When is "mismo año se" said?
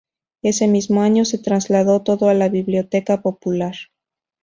0.67-1.37